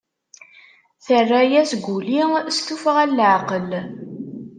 [1.05, 2.21] Terra-as Guli
[2.55, 3.69] s tufɣa n laɛqel.